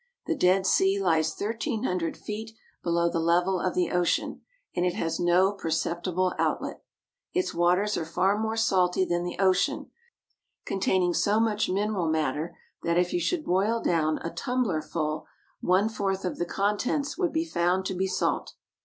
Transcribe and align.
The 0.25 0.33
Dead 0.33 0.65
Sea 0.65 0.99
lies 0.99 1.35
thirteen 1.35 1.83
hundred 1.83 2.17
feet 2.17 2.53
below 2.81 3.07
the 3.07 3.19
level 3.19 3.59
of 3.59 3.75
the 3.75 3.91
ocean, 3.91 4.41
and 4.75 4.83
it 4.83 4.95
has 4.95 5.19
no 5.19 5.51
perceptible 5.51 6.33
outlet. 6.39 6.81
Its 7.35 7.53
waters 7.53 7.97
are 7.97 8.03
far 8.03 8.35
more 8.35 8.57
salty 8.57 9.05
than 9.05 9.21
the 9.21 9.37
ocean, 9.37 9.91
containing 10.65 11.13
so 11.13 11.39
much 11.39 11.69
mineral 11.69 12.07
matter 12.09 12.57
that 12.81 12.97
if 12.97 13.13
you 13.13 13.19
should 13.19 13.45
boil 13.45 13.79
down 13.79 14.17
a 14.23 14.31
tumbler 14.33 14.81
full, 14.81 15.27
one 15.59 15.87
fourth 15.87 16.25
of 16.25 16.39
the 16.39 16.45
contents 16.47 17.15
would 17.19 17.31
be 17.31 17.45
found 17.45 17.85
to 17.85 17.93
be 17.93 18.07
salt. 18.07 18.55